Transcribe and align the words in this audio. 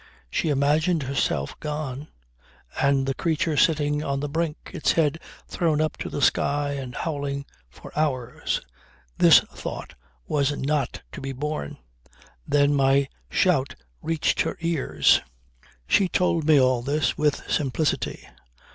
She 0.31 0.49
imagined 0.49 1.03
herself 1.03 1.59
gone 1.59 2.07
and 2.81 3.05
the 3.05 3.13
creature 3.13 3.55
sitting 3.55 4.03
on 4.03 4.19
the 4.19 4.27
brink, 4.27 4.71
its 4.73 4.93
head 4.93 5.19
thrown 5.47 5.79
up 5.79 5.95
to 5.97 6.09
the 6.09 6.23
sky 6.23 6.71
and 6.71 6.95
howling 6.95 7.45
for 7.69 7.91
hours. 7.95 8.61
This 9.19 9.41
thought 9.41 9.93
was 10.25 10.57
not 10.57 11.03
to 11.11 11.21
be 11.21 11.33
borne. 11.33 11.77
Then 12.47 12.73
my 12.73 13.09
shout 13.29 13.75
reached 14.01 14.41
her 14.41 14.57
ears. 14.61 15.21
She 15.85 16.09
told 16.09 16.47
me 16.47 16.59
all 16.59 16.81
this 16.81 17.15
with 17.15 17.47
simplicity. 17.47 18.27